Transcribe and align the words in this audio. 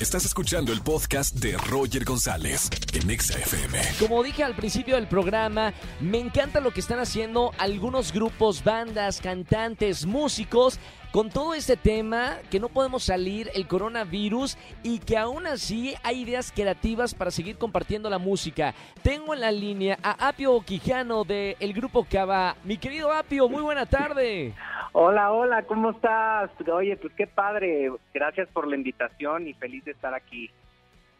Estás 0.00 0.24
escuchando 0.24 0.72
el 0.72 0.80
podcast 0.80 1.34
de 1.34 1.56
Roger 1.56 2.04
González 2.04 2.70
en 2.92 3.10
Exa 3.10 3.36
FM. 3.36 3.80
Como 3.98 4.22
dije 4.22 4.44
al 4.44 4.54
principio 4.54 4.94
del 4.94 5.08
programa, 5.08 5.74
me 5.98 6.20
encanta 6.20 6.60
lo 6.60 6.70
que 6.70 6.78
están 6.78 7.00
haciendo 7.00 7.50
algunos 7.58 8.12
grupos, 8.12 8.62
bandas, 8.62 9.20
cantantes, 9.20 10.06
músicos 10.06 10.78
con 11.10 11.30
todo 11.30 11.52
este 11.52 11.76
tema 11.76 12.36
que 12.48 12.60
no 12.60 12.68
podemos 12.68 13.02
salir, 13.02 13.50
el 13.54 13.66
coronavirus, 13.66 14.56
y 14.84 15.00
que 15.00 15.16
aún 15.16 15.48
así 15.48 15.96
hay 16.04 16.20
ideas 16.20 16.52
creativas 16.54 17.12
para 17.12 17.32
seguir 17.32 17.58
compartiendo 17.58 18.08
la 18.08 18.18
música. 18.18 18.76
Tengo 19.02 19.34
en 19.34 19.40
la 19.40 19.50
línea 19.50 19.98
a 20.00 20.28
Apio 20.28 20.60
Quijano 20.60 21.24
del 21.24 21.56
el 21.58 21.72
grupo 21.72 22.06
Cava. 22.08 22.56
Mi 22.62 22.76
querido 22.76 23.10
Apio, 23.10 23.48
muy 23.48 23.62
buena 23.62 23.84
tarde. 23.84 24.54
Hola, 24.92 25.32
hola, 25.32 25.62
¿cómo 25.64 25.90
estás? 25.90 26.50
Oye, 26.72 26.96
pues 26.96 27.12
qué 27.14 27.26
padre. 27.26 27.92
Gracias 28.14 28.48
por 28.48 28.66
la 28.66 28.76
invitación 28.76 29.46
y 29.46 29.54
feliz 29.54 29.84
de 29.84 29.92
estar 29.92 30.14
aquí. 30.14 30.50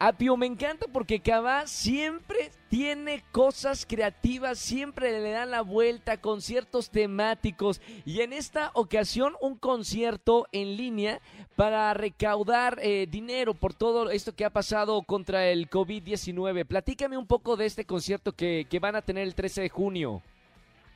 Apio, 0.01 0.37
me 0.37 0.45
encanta 0.45 0.85
porque 0.91 1.19
Cava 1.19 1.67
siempre 1.67 2.51
tiene 2.69 3.21
cosas 3.33 3.85
creativas, 3.85 4.57
siempre 4.57 5.19
le 5.19 5.31
dan 5.31 5.51
la 5.51 5.61
vuelta, 5.61 6.21
conciertos 6.21 6.89
temáticos 6.89 7.81
y 8.05 8.21
en 8.21 8.31
esta 8.31 8.71
ocasión 8.75 9.33
un 9.41 9.57
concierto 9.57 10.47
en 10.53 10.77
línea 10.77 11.19
para 11.57 11.93
recaudar 11.93 12.79
eh, 12.81 13.07
dinero 13.11 13.53
por 13.53 13.73
todo 13.73 14.09
esto 14.09 14.33
que 14.33 14.45
ha 14.45 14.49
pasado 14.51 15.01
contra 15.01 15.47
el 15.47 15.69
COVID-19. 15.69 16.65
Platícame 16.65 17.17
un 17.17 17.27
poco 17.27 17.57
de 17.57 17.65
este 17.65 17.83
concierto 17.83 18.31
que, 18.31 18.67
que 18.69 18.79
van 18.79 18.95
a 18.95 19.01
tener 19.01 19.23
el 19.23 19.35
13 19.35 19.63
de 19.63 19.69
junio. 19.69 20.21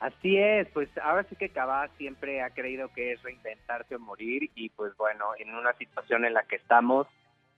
Así 0.04 0.36
es, 0.36 0.68
pues 0.74 0.90
ahora 0.98 1.24
sí 1.30 1.34
que 1.34 1.48
Cabá 1.48 1.88
siempre 1.96 2.42
ha 2.42 2.50
creído 2.50 2.92
que 2.92 3.12
es 3.12 3.22
reinventarse 3.22 3.96
o 3.96 3.98
morir 3.98 4.50
y 4.54 4.68
pues 4.68 4.94
bueno, 4.98 5.24
en 5.38 5.54
una 5.54 5.72
situación 5.78 6.26
en 6.26 6.34
la 6.34 6.42
que 6.42 6.56
estamos, 6.56 7.06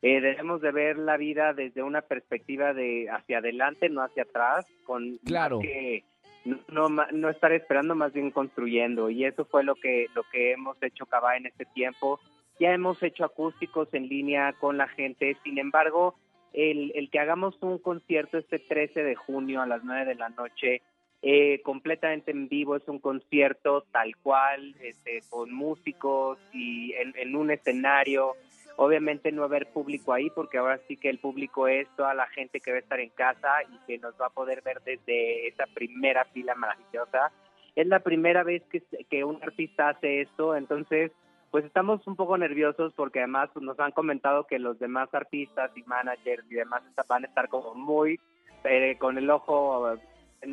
eh, 0.01 0.21
debemos 0.21 0.61
de 0.61 0.71
ver 0.71 0.97
la 0.97 1.17
vida 1.17 1.55
desde 1.55 1.83
una 1.83 2.03
perspectiva 2.03 2.73
de 2.73 3.11
hacia 3.11 3.39
adelante, 3.39 3.89
no 3.89 4.01
hacia 4.01 4.23
atrás, 4.23 4.65
con 4.85 5.19
claro. 5.25 5.59
que 5.59 6.05
no, 6.45 6.89
no, 6.89 7.31
estar 7.31 7.51
esperando, 7.51 7.97
más 7.97 8.13
bien 8.13 8.31
construyendo 8.31 9.11
y 9.11 9.25
eso 9.25 9.45
fue 9.47 9.65
lo 9.65 9.75
que 9.75 10.07
lo 10.15 10.23
que 10.31 10.53
hemos 10.53 10.81
hecho 10.85 11.07
Cabá 11.07 11.37
en 11.37 11.47
este 11.47 11.65
tiempo. 11.65 12.21
Ya 12.61 12.73
hemos 12.73 13.03
hecho 13.03 13.25
acústicos 13.25 13.93
en 13.93 14.09
línea 14.09 14.53
con 14.53 14.77
la 14.77 14.87
gente, 14.87 15.37
sin 15.43 15.59
embargo, 15.59 16.15
el, 16.53 16.93
el 16.95 17.11
que 17.11 17.19
hagamos 17.19 17.61
un 17.61 17.79
concierto 17.79 18.39
este 18.39 18.61
13 18.61 19.03
de 19.03 19.17
junio 19.17 19.63
a 19.63 19.67
las 19.67 19.83
9 19.83 20.05
de 20.05 20.15
la 20.15 20.29
noche 20.29 20.81
eh, 21.23 21.61
completamente 21.63 22.31
en 22.31 22.49
vivo, 22.49 22.77
es 22.77 22.87
un 22.89 22.99
concierto 22.99 23.83
tal 23.91 24.17
cual, 24.17 24.75
este, 24.81 25.23
con 25.31 25.53
músicos 25.53 26.39
y 26.53 26.93
en, 26.95 27.35
un 27.35 27.51
escenario. 27.51 28.35
Obviamente 28.77 29.33
no 29.33 29.41
va 29.41 29.47
haber 29.47 29.73
público 29.73 30.13
ahí 30.13 30.29
porque 30.31 30.59
ahora 30.59 30.79
sí 30.87 30.97
que 30.97 31.09
el 31.09 31.19
público 31.19 31.67
es 31.67 31.89
toda 31.97 32.13
la 32.13 32.27
gente 32.29 32.61
que 32.61 32.71
va 32.71 32.77
a 32.77 32.81
estar 32.81 33.01
en 33.01 33.09
casa 33.11 33.49
y 33.73 33.87
que 33.87 33.99
nos 33.99 34.15
va 34.21 34.27
a 34.27 34.31
poder 34.31 34.61
ver 34.63 34.83
desde 34.85 35.49
esa 35.49 35.65
primera 35.73 36.27
fila 36.27 36.55
maravillosa. 36.55 37.33
Es 37.75 37.87
la 37.87 38.01
primera 38.01 38.43
vez 38.43 38.63
que, 38.71 38.83
que 39.09 39.25
un 39.25 39.43
artista 39.43 39.89
hace 39.89 40.21
esto, 40.21 40.55
entonces 40.55 41.11
pues 41.51 41.65
estamos 41.65 42.07
un 42.07 42.17
poco 42.17 42.37
nerviosos 42.37 42.93
porque 42.95 43.21
además 43.21 43.49
nos 43.59 43.81
han 43.81 43.93
comentado 43.93 44.45
que 44.45 44.59
los 44.59 44.79
demás 44.79 45.09
artistas 45.13 45.71
y 45.75 45.83
managers 45.85 46.45
y 46.51 46.57
demás 46.57 46.83
van 47.09 47.25
a 47.25 47.29
estar 47.29 47.49
como 47.49 47.75
muy 47.75 48.21
eh, 48.65 48.97
con 48.99 49.17
el 49.17 49.31
ojo 49.31 49.97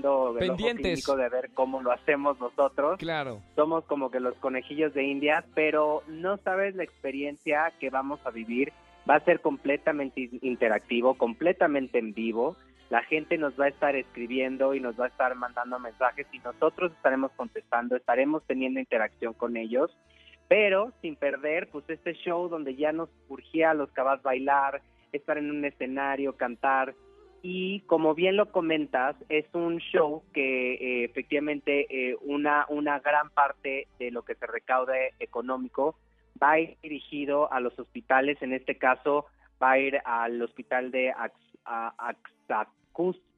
pendientes 0.02 1.06
de 1.06 1.30
ver 1.30 1.52
cómo 1.54 1.82
lo 1.82 1.92
hacemos 1.92 2.40
nosotros. 2.40 2.98
Claro. 2.98 3.42
Somos 3.56 3.84
como 3.86 4.10
que 4.10 4.20
los 4.20 4.36
conejillos 4.36 4.94
de 4.94 5.04
India, 5.04 5.46
pero 5.54 6.04
no 6.08 6.38
sabes 6.38 6.76
la 6.76 6.84
experiencia 6.84 7.72
que 7.80 7.90
vamos 7.90 8.20
a 8.26 8.32
vivir. 8.32 8.74
Va 9.10 9.16
a 9.16 9.26
ser 9.26 9.42
completamente 9.42 10.30
interactivo, 10.42 11.16
completamente 11.16 12.00
en 12.00 12.14
vivo. 12.14 12.56
La 12.90 13.04
gente 13.04 13.38
nos 13.38 13.60
va 13.60 13.66
a 13.66 13.70
estar 13.70 13.96
escribiendo 13.96 14.74
y 14.76 14.80
nos 14.80 15.00
va 15.00 15.06
a 15.06 15.10
estar 15.10 15.36
mandando 15.36 15.80
mensajes 15.80 16.28
y 16.32 16.40
nosotros 16.40 16.92
estaremos 16.92 17.32
contestando, 17.32 17.96
estaremos 17.96 18.44
teniendo 18.46 18.80
interacción 18.80 19.34
con 19.34 19.58
ellos, 19.58 19.92
pero 20.48 20.92
sin 21.02 21.16
perder 21.16 21.70
pues 21.72 21.90
este 21.90 22.14
show 22.14 22.48
donde 22.50 22.76
ya 22.76 22.92
nos 22.92 23.10
urgía 23.30 23.72
a 23.72 23.74
los 23.74 23.92
cabas 23.92 24.22
bailar, 24.22 24.82
estar 25.12 25.38
en 25.38 25.50
un 25.50 25.66
escenario, 25.66 26.34
cantar, 26.34 26.94
y 27.46 27.82
como 27.82 28.16
bien 28.16 28.38
lo 28.38 28.54
comentas, 28.54 29.18
es 29.28 29.46
un 29.54 29.80
show 29.80 30.24
que 30.34 30.76
eh, 30.76 31.04
efectivamente 31.04 31.88
eh, 31.90 32.16
una, 32.22 32.66
una 32.70 33.00
gran 33.00 33.30
parte 33.32 33.90
de 34.00 34.12
lo 34.12 34.24
que 34.24 34.36
se 34.36 34.48
recaude 34.48 35.14
económico 35.20 35.98
va 36.42 36.52
a 36.52 36.60
ir 36.62 36.78
dirigido 36.82 37.52
a 37.52 37.60
los 37.60 37.78
hospitales, 37.78 38.42
en 38.42 38.54
este 38.54 38.78
caso 38.78 39.26
va 39.62 39.72
a 39.72 39.80
ir 39.80 40.00
al 40.06 40.42
hospital 40.42 40.90
de 40.92 41.14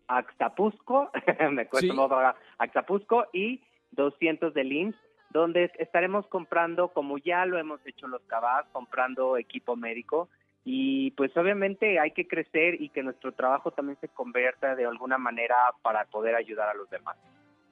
Axtapusco, 0.08 1.10
me 1.52 1.68
cuesta 1.68 2.36
Axtapusco 2.60 3.26
y 3.34 3.60
200 3.94 4.54
de 4.54 4.64
IMSS, 4.66 4.96
donde 5.32 5.72
estaremos 5.80 6.28
comprando, 6.28 6.90
como 6.90 7.18
ya 7.18 7.44
lo 7.48 7.58
hemos 7.58 7.84
hecho 7.88 8.08
los 8.08 8.22
cabas, 8.28 8.68
comprando 8.72 9.36
equipo 9.38 9.76
médico, 9.76 10.30
y 10.68 11.12
pues 11.12 11.36
obviamente 11.38 12.00
hay 12.00 12.10
que 12.12 12.28
crecer 12.28 12.82
y 12.82 12.90
que 12.90 13.04
nuestro 13.04 13.32
trabajo 13.32 13.70
también 13.70 14.00
se 14.02 14.08
convierta 14.10 14.76
de 14.76 14.86
alguna 14.86 15.20
manera 15.20 15.56
para 15.84 16.06
poder 16.06 16.36
ayudar 16.36 16.70
a 16.70 16.74
los 16.74 16.90
demás. 16.90 17.16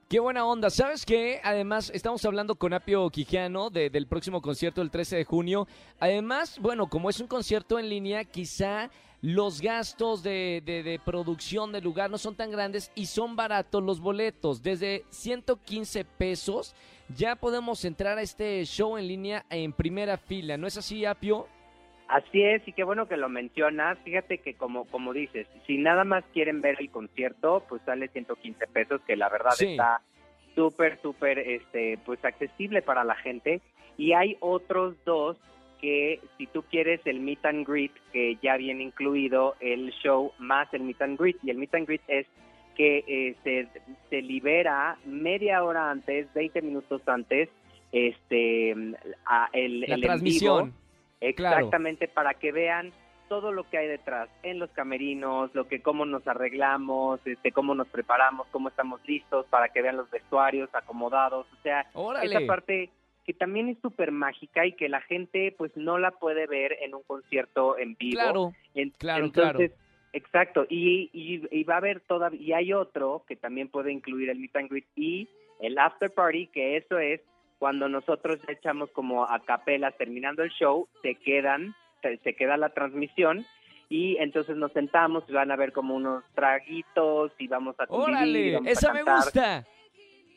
Qué 0.08 0.20
buena 0.20 0.46
onda. 0.46 0.70
¿Sabes 0.70 1.04
qué? 1.08 1.42
Además, 1.44 1.90
estamos 1.92 2.24
hablando 2.24 2.54
con 2.54 2.72
Apio 2.72 3.10
Quijano 3.10 3.72
del 3.72 4.06
próximo 4.06 4.44
concierto 4.44 4.82
del 4.82 4.92
13 4.92 5.16
de 5.18 5.26
junio. 5.26 5.68
Además, 6.00 6.60
bueno, 6.60 6.88
como 6.88 7.10
es 7.10 7.20
un 7.20 7.26
concierto 7.26 7.80
en 7.80 7.90
línea, 7.90 8.24
quizá 8.26 8.92
los 9.22 9.60
gastos 9.60 10.22
de, 10.22 10.62
de, 10.64 10.84
de, 10.84 11.00
producción 11.00 11.72
del 11.72 11.84
lugar 11.84 12.12
no 12.12 12.20
son 12.20 12.36
tan 12.36 12.52
grandes 12.52 12.92
y 12.94 13.08
son 13.08 13.36
baratos 13.36 13.82
los 13.82 14.02
boletos. 14.02 14.62
Desde 14.62 15.04
115 15.10 16.06
pesos 16.06 16.76
ya 17.10 17.36
podemos 17.36 17.84
entrar 17.84 18.20
a 18.20 18.22
este 18.22 18.64
show 18.66 18.98
en 18.98 19.08
línea 19.08 19.46
en 19.50 19.74
primera 19.74 20.18
fila. 20.18 20.58
¿No 20.58 20.68
es 20.68 20.78
así, 20.78 21.06
Apio? 21.06 21.48
Así 22.08 22.44
es, 22.44 22.68
y 22.68 22.74
qué 22.74 22.84
bueno 22.84 23.08
que 23.08 23.18
lo 23.18 23.30
mencionas. 23.30 23.98
Fíjate 24.04 24.38
que 24.40 24.54
como, 24.56 24.86
como 24.86 25.14
dices, 25.14 25.48
si 25.66 25.78
nada 25.78 26.04
más 26.04 26.24
quieren 26.34 26.62
ver 26.62 26.78
el 26.80 26.92
concierto, 26.92 27.64
pues 27.68 27.82
sale 27.86 28.08
115 28.10 28.68
pesos, 28.68 29.02
que 29.08 29.16
la 29.16 29.30
verdad 29.30 29.54
está 29.60 30.02
súper, 30.56 31.02
súper, 31.02 31.40
este, 31.40 31.98
pues 32.06 32.24
accesible 32.24 32.82
para 32.82 33.04
la 33.04 33.16
gente. 33.16 33.62
Y 33.98 34.14
hay 34.14 34.38
otros 34.42 34.96
dos 35.06 35.38
que 35.82 36.22
si 36.38 36.48
tú 36.48 36.64
quieres 36.64 37.02
el 37.06 37.20
meet 37.20 37.46
and 37.46 37.68
greet, 37.68 37.92
que 38.12 38.38
ya 38.42 38.58
viene 38.58 38.84
incluido 38.84 39.56
el 39.60 39.92
show 40.02 40.32
más 40.40 40.74
el 40.74 40.84
meet 40.84 41.02
and 41.02 41.20
greet, 41.20 41.38
y 41.44 41.50
el 41.50 41.58
meet 41.58 41.74
and 41.76 41.88
greet 41.88 42.02
es 42.08 42.26
que 42.76 43.04
eh, 43.08 43.68
se, 44.10 44.22
libera 44.22 44.98
media 45.06 45.64
hora 45.64 45.92
antes, 45.92 46.32
20 46.34 46.62
minutos 46.62 47.02
antes, 47.08 47.50
este, 47.92 48.76
a 49.26 49.50
el, 49.54 49.82
la 49.82 49.98
transmisión. 49.98 50.74
Exactamente, 51.30 52.08
para 52.08 52.34
que 52.34 52.52
vean 52.52 52.92
todo 53.30 53.52
lo 53.52 53.68
que 53.70 53.78
hay 53.78 53.88
detrás, 53.88 54.30
en 54.44 54.60
los 54.60 54.70
camerinos, 54.72 55.54
lo 55.56 55.68
que 55.68 55.82
cómo 55.82 56.06
nos 56.06 56.28
arreglamos, 56.28 57.20
este, 57.26 57.52
cómo 57.52 57.74
nos 57.74 57.88
preparamos, 57.88 58.48
cómo 58.52 58.70
estamos 58.70 59.02
listos, 59.08 59.46
para 59.48 59.70
que 59.70 59.82
vean 59.82 59.98
los 59.98 60.10
vestuarios 60.12 60.70
acomodados, 60.74 61.48
o 61.52 61.62
sea, 61.64 61.88
esa 62.22 62.40
parte 62.46 62.90
que 63.26 63.34
también 63.34 63.70
es 63.70 63.78
súper 63.82 64.12
mágica 64.12 64.66
y 64.66 64.74
que 64.74 64.90
la 64.90 65.00
gente 65.02 65.56
pues 65.58 65.72
no 65.78 65.98
la 65.98 66.12
puede 66.12 66.46
ver 66.46 66.78
en 66.82 66.94
un 66.94 67.04
concierto 67.04 67.78
en 67.78 67.96
vivo. 67.96 68.20
Claro, 68.20 68.54
claro, 68.98 69.26
Entonces, 69.26 69.72
Exacto, 70.14 70.68
y, 70.70 71.10
y, 71.12 71.64
va 71.64 71.74
a 71.74 71.78
haber 71.78 72.00
todavía, 72.02 72.40
y 72.40 72.54
hay 72.54 72.74
otro 72.74 73.24
que 73.28 73.36
también 73.36 73.68
puede 73.68 73.92
incluir 73.92 74.30
el 74.30 74.38
meet 74.38 74.56
and 74.56 74.70
greet 74.70 74.86
y 74.96 75.28
el 75.60 75.80
after 75.80 76.12
party, 76.12 76.48
que 76.48 76.78
eso 76.78 77.00
es 77.00 77.20
cuando 77.64 77.88
nosotros 77.88 78.42
echamos 78.50 78.92
como 78.92 79.24
a 79.24 79.40
capela 79.40 79.92
terminando 79.92 80.44
el 80.44 80.50
show, 80.50 80.90
se 81.02 81.16
quedan, 81.16 81.74
se, 82.02 82.36
queda 82.36 82.58
la 82.58 82.74
transmisión 82.74 83.46
y 83.88 84.18
entonces 84.18 84.58
nos 84.58 84.74
sentamos 84.74 85.24
y 85.30 85.32
van 85.32 85.50
a 85.50 85.56
ver 85.56 85.72
como 85.72 85.96
unos 85.96 86.26
traguitos 86.36 87.32
y 87.40 87.48
vamos 87.48 87.80
a 87.80 87.86
¡Órale! 87.88 88.58
¡Esa 88.66 88.92
me 88.92 89.04
gusta! 89.04 89.66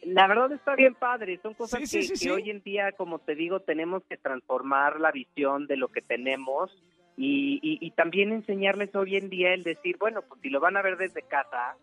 La 0.04 0.28
verdad 0.28 0.52
está 0.52 0.76
bien 0.76 0.94
padre, 0.94 1.40
son 1.42 1.54
cosas 1.54 1.80
que, 1.90 2.30
hoy 2.30 2.48
en 2.48 2.62
día, 2.62 2.92
como 2.92 3.18
te 3.18 3.34
digo, 3.34 3.58
tenemos 3.58 4.04
que 4.08 4.16
transformar 4.16 5.00
la 5.00 5.10
visión 5.10 5.66
de 5.66 5.76
lo 5.76 5.88
que 5.88 6.02
tenemos 6.02 6.70
y, 7.16 7.58
y 7.60 7.90
también 7.90 8.30
enseñarles 8.30 8.94
hoy 8.94 9.16
en 9.16 9.30
día 9.30 9.52
el 9.52 9.64
decir, 9.64 9.96
bueno, 9.98 10.22
pues 10.22 10.40
si 10.42 10.48
lo 10.48 10.60
van 10.60 10.76
a 10.76 10.82
ver 10.82 10.96
desde 10.96 11.22
casa, 11.22 11.74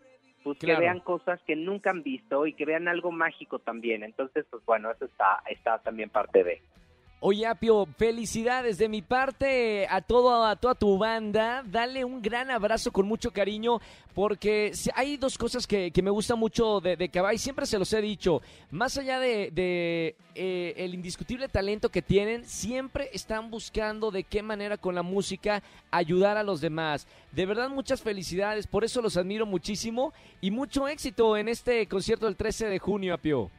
pues 0.44 0.58
que 0.58 0.76
vean 0.76 1.00
cosas 1.00 1.40
que 1.46 1.56
nunca 1.56 1.90
han 1.90 2.02
visto 2.02 2.46
y 2.46 2.52
que 2.52 2.66
vean 2.66 2.86
algo 2.86 3.10
mágico 3.10 3.58
también. 3.58 4.04
Entonces, 4.04 4.44
pues 4.50 4.62
bueno, 4.66 4.90
eso 4.90 5.06
está, 5.06 5.42
está 5.48 5.78
también 5.78 6.10
parte 6.10 6.44
de. 6.44 6.60
Oye, 7.26 7.46
Apio, 7.46 7.88
felicidades 7.96 8.76
de 8.76 8.86
mi 8.86 9.00
parte 9.00 9.86
a, 9.88 10.02
todo, 10.02 10.44
a 10.44 10.56
toda 10.56 10.74
tu 10.74 10.98
banda. 10.98 11.62
Dale 11.64 12.04
un 12.04 12.20
gran 12.20 12.50
abrazo 12.50 12.92
con 12.92 13.08
mucho 13.08 13.30
cariño, 13.30 13.80
porque 14.12 14.72
hay 14.94 15.16
dos 15.16 15.38
cosas 15.38 15.66
que, 15.66 15.90
me 16.02 16.10
gustan 16.10 16.38
mucho 16.38 16.82
de, 16.82 16.98
de. 16.98 17.38
Siempre 17.38 17.64
se 17.64 17.78
los 17.78 17.90
he 17.94 18.02
dicho. 18.02 18.42
Más 18.70 18.98
allá 18.98 19.18
de, 19.20 20.14
eh, 20.34 20.74
el 20.76 20.92
indiscutible 20.92 21.48
talento 21.48 21.88
que 21.88 22.02
tienen, 22.02 22.44
siempre 22.44 23.08
están 23.14 23.50
buscando 23.50 24.10
de 24.10 24.24
qué 24.24 24.42
manera 24.42 24.76
con 24.76 24.94
la 24.94 25.02
música 25.02 25.62
ayudar 25.90 26.36
a 26.36 26.42
los 26.42 26.60
demás. 26.60 27.06
De 27.32 27.46
verdad, 27.46 27.70
muchas 27.70 28.02
felicidades. 28.02 28.66
Por 28.66 28.84
eso 28.84 29.00
los 29.00 29.16
admiro 29.16 29.46
muchísimo 29.46 30.12
y 30.42 30.50
mucho 30.50 30.88
éxito 30.88 31.38
en 31.38 31.48
este 31.48 31.86
concierto 31.86 32.26
del 32.26 32.36
13 32.36 32.66
de 32.66 32.78
junio, 32.78 33.14
Apio. 33.14 33.50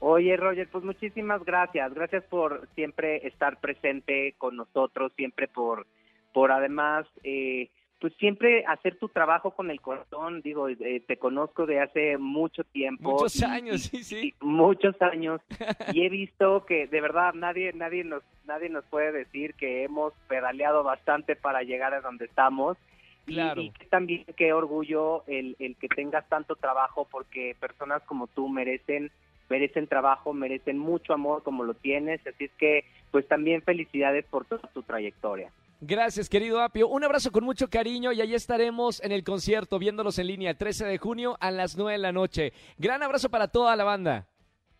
Oye, 0.00 0.34
Roger, 0.38 0.66
pues 0.68 0.82
muchísimas 0.82 1.44
gracias. 1.44 1.92
Gracias 1.92 2.24
por 2.24 2.66
siempre 2.74 3.26
estar 3.26 3.60
presente 3.60 4.34
con 4.38 4.56
nosotros, 4.56 5.12
siempre 5.14 5.46
por, 5.46 5.86
por 6.32 6.52
además, 6.52 7.06
eh, 7.22 7.68
pues 8.00 8.14
siempre 8.14 8.64
hacer 8.64 8.98
tu 8.98 9.10
trabajo 9.10 9.50
con 9.50 9.70
el 9.70 9.82
corazón. 9.82 10.40
Digo, 10.40 10.70
eh, 10.70 11.02
te 11.06 11.18
conozco 11.18 11.66
de 11.66 11.80
hace 11.80 12.16
mucho 12.16 12.64
tiempo. 12.64 13.10
Muchos 13.10 13.42
años, 13.42 13.82
sí, 13.82 14.02
sí. 14.02 14.34
muchos 14.40 15.00
años. 15.02 15.42
y 15.92 16.06
he 16.06 16.08
visto 16.08 16.64
que 16.64 16.86
de 16.86 17.00
verdad 17.02 17.34
nadie, 17.34 17.70
nadie 17.74 18.02
nos, 18.02 18.22
nadie 18.46 18.70
nos 18.70 18.86
puede 18.86 19.12
decir 19.12 19.52
que 19.52 19.84
hemos 19.84 20.14
pedaleado 20.28 20.82
bastante 20.82 21.36
para 21.36 21.62
llegar 21.62 21.92
a 21.92 22.00
donde 22.00 22.24
estamos. 22.24 22.78
Claro. 23.26 23.60
Y, 23.60 23.70
también 23.90 24.24
qué 24.34 24.54
orgullo 24.54 25.24
el, 25.26 25.56
el 25.58 25.76
que 25.76 25.88
tengas 25.88 26.26
tanto 26.30 26.56
trabajo 26.56 27.06
porque 27.10 27.54
personas 27.60 28.02
como 28.04 28.28
tú 28.28 28.48
merecen 28.48 29.12
merecen 29.50 29.88
trabajo, 29.88 30.32
merecen 30.32 30.78
mucho 30.78 31.12
amor 31.12 31.42
como 31.42 31.64
lo 31.64 31.74
tienes, 31.74 32.24
así 32.26 32.44
es 32.44 32.52
que 32.52 32.84
pues 33.10 33.26
también 33.28 33.60
felicidades 33.62 34.24
por 34.26 34.46
toda 34.46 34.62
tu 34.72 34.82
trayectoria. 34.82 35.50
Gracias, 35.82 36.28
querido 36.28 36.60
Apio. 36.60 36.88
Un 36.88 37.04
abrazo 37.04 37.32
con 37.32 37.42
mucho 37.42 37.68
cariño 37.68 38.12
y 38.12 38.20
allí 38.20 38.34
estaremos 38.34 39.02
en 39.02 39.12
el 39.12 39.24
concierto 39.24 39.78
viéndolos 39.78 40.18
en 40.18 40.28
línea 40.28 40.54
13 40.54 40.86
de 40.86 40.98
junio 40.98 41.36
a 41.40 41.50
las 41.50 41.76
9 41.76 41.92
de 41.92 41.98
la 41.98 42.12
noche. 42.12 42.52
Gran 42.78 43.02
abrazo 43.02 43.30
para 43.30 43.48
toda 43.48 43.74
la 43.76 43.84
banda. 43.84 44.26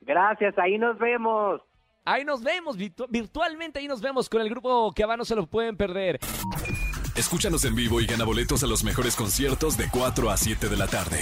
Gracias, 0.02 0.56
ahí 0.58 0.78
nos 0.78 0.98
vemos. 0.98 1.62
Ahí 2.04 2.24
nos 2.24 2.42
vemos, 2.42 2.76
virtualmente 2.76 3.78
ahí 3.78 3.88
nos 3.88 4.00
vemos 4.00 4.28
con 4.28 4.40
el 4.40 4.48
grupo 4.48 4.92
que 4.92 5.06
no 5.06 5.24
se 5.24 5.36
lo 5.36 5.46
pueden 5.46 5.76
perder. 5.76 6.18
Escúchanos 7.16 7.64
en 7.64 7.74
vivo 7.74 8.00
y 8.00 8.06
gana 8.06 8.24
boletos 8.24 8.62
a 8.62 8.66
los 8.66 8.84
mejores 8.84 9.16
conciertos 9.16 9.76
de 9.76 9.84
4 9.90 10.30
a 10.30 10.36
7 10.36 10.68
de 10.68 10.76
la 10.76 10.86
tarde 10.86 11.18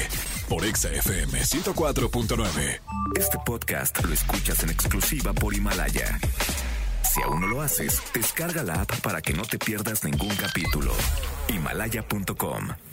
por 0.48 0.64
Exa 0.64 0.90
FM 0.90 1.40
104.9. 1.40 2.80
Este 3.16 3.38
podcast 3.44 4.02
lo 4.02 4.12
escuchas 4.12 4.62
en 4.62 4.70
exclusiva 4.70 5.32
por 5.32 5.54
Himalaya. 5.54 6.18
Si 7.02 7.22
aún 7.22 7.40
no 7.40 7.46
lo 7.46 7.60
haces, 7.60 8.02
descarga 8.14 8.62
la 8.62 8.82
app 8.82 9.00
para 9.00 9.20
que 9.20 9.34
no 9.34 9.42
te 9.42 9.58
pierdas 9.58 10.04
ningún 10.04 10.34
capítulo. 10.36 10.92
Himalaya.com 11.48 12.87